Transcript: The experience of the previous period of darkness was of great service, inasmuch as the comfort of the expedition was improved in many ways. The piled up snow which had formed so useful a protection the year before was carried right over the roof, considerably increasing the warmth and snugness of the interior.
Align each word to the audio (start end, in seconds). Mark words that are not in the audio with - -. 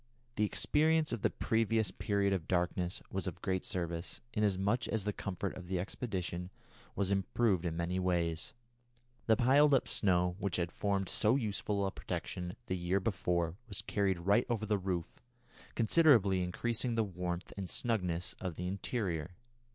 The 0.35 0.45
experience 0.45 1.11
of 1.13 1.21
the 1.21 1.29
previous 1.29 1.91
period 1.91 2.33
of 2.33 2.47
darkness 2.47 3.03
was 3.11 3.27
of 3.27 3.39
great 3.43 3.63
service, 3.63 4.19
inasmuch 4.33 4.87
as 4.87 5.03
the 5.03 5.13
comfort 5.13 5.55
of 5.55 5.67
the 5.67 5.77
expedition 5.79 6.49
was 6.95 7.11
improved 7.11 7.67
in 7.67 7.77
many 7.77 7.99
ways. 7.99 8.55
The 9.27 9.35
piled 9.37 9.75
up 9.75 9.87
snow 9.87 10.37
which 10.39 10.55
had 10.55 10.71
formed 10.71 11.07
so 11.07 11.35
useful 11.35 11.85
a 11.85 11.91
protection 11.91 12.55
the 12.65 12.75
year 12.75 12.99
before 12.99 13.57
was 13.69 13.83
carried 13.83 14.21
right 14.21 14.47
over 14.49 14.65
the 14.65 14.79
roof, 14.79 15.21
considerably 15.75 16.41
increasing 16.41 16.95
the 16.95 17.03
warmth 17.03 17.53
and 17.55 17.69
snugness 17.69 18.33
of 18.41 18.55
the 18.55 18.65
interior. 18.67 19.35